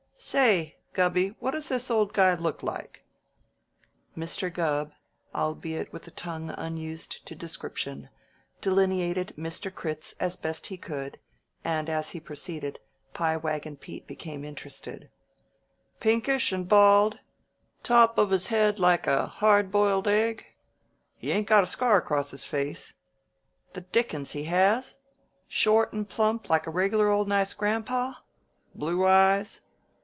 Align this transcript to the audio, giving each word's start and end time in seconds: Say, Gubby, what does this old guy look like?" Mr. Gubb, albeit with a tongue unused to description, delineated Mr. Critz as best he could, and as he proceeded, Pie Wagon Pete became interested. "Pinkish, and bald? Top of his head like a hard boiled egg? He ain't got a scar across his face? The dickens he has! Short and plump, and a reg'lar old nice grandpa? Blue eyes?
Say, 0.23 0.77
Gubby, 0.93 1.29
what 1.39 1.49
does 1.51 1.69
this 1.69 1.89
old 1.89 2.13
guy 2.13 2.35
look 2.35 2.61
like?" 2.61 3.05
Mr. 4.15 4.53
Gubb, 4.53 4.91
albeit 5.33 5.91
with 5.91 6.07
a 6.07 6.11
tongue 6.11 6.51
unused 6.55 7.25
to 7.25 7.33
description, 7.33 8.07
delineated 8.61 9.33
Mr. 9.35 9.73
Critz 9.73 10.13
as 10.19 10.35
best 10.35 10.67
he 10.67 10.77
could, 10.77 11.19
and 11.63 11.89
as 11.89 12.11
he 12.11 12.19
proceeded, 12.19 12.79
Pie 13.15 13.35
Wagon 13.35 13.77
Pete 13.77 14.05
became 14.05 14.45
interested. 14.45 15.09
"Pinkish, 15.99 16.51
and 16.51 16.69
bald? 16.69 17.17
Top 17.81 18.19
of 18.19 18.29
his 18.29 18.47
head 18.49 18.79
like 18.79 19.07
a 19.07 19.25
hard 19.25 19.71
boiled 19.71 20.07
egg? 20.07 20.45
He 21.17 21.31
ain't 21.31 21.47
got 21.47 21.63
a 21.63 21.67
scar 21.67 21.97
across 21.97 22.29
his 22.29 22.45
face? 22.45 22.93
The 23.73 23.81
dickens 23.81 24.33
he 24.33 24.43
has! 24.43 24.97
Short 25.47 25.91
and 25.91 26.07
plump, 26.07 26.47
and 26.47 26.67
a 26.67 26.69
reg'lar 26.69 27.09
old 27.09 27.27
nice 27.27 27.55
grandpa? 27.55 28.13
Blue 28.75 29.03
eyes? 29.03 29.61